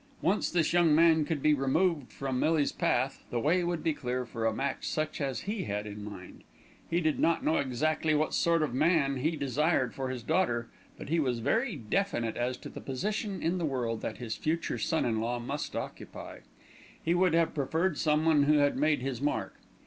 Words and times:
Once 0.23 0.49
this 0.49 0.73
young 0.73 0.95
man 0.95 1.25
could 1.25 1.43
be 1.43 1.53
removed 1.53 2.11
from 2.11 2.39
Millie's 2.39 2.71
path, 2.71 3.23
the 3.29 3.39
way 3.39 3.63
would 3.63 3.83
be 3.83 3.93
clear 3.93 4.25
for 4.25 4.47
a 4.47 4.51
match 4.51 4.87
such 4.87 5.21
as 5.21 5.41
he 5.41 5.65
had 5.65 5.85
in 5.85 6.03
mind. 6.03 6.43
He 6.89 7.01
did 7.01 7.19
not 7.19 7.45
know 7.45 7.57
exactly 7.57 8.15
what 8.15 8.33
sort 8.33 8.63
of 8.63 8.73
man 8.73 9.17
he 9.17 9.35
desired 9.35 9.93
for 9.93 10.09
his 10.09 10.23
daughter; 10.23 10.71
but 10.97 11.09
he 11.09 11.19
was 11.19 11.37
very 11.37 11.75
definite 11.75 12.35
as 12.35 12.57
to 12.57 12.69
the 12.69 12.81
position 12.81 13.43
in 13.43 13.59
the 13.59 13.63
world 13.65 14.01
that 14.01 14.17
his 14.17 14.35
future 14.35 14.79
son 14.79 15.05
in 15.05 15.21
law 15.21 15.37
must 15.37 15.75
occupy. 15.75 16.39
He 17.05 17.13
would 17.13 17.35
have 17.35 17.53
preferred 17.53 17.99
someone 17.99 18.45
who 18.45 18.57
had 18.57 18.75
made 18.75 19.01
his 19.01 19.21
mark. 19.21 19.53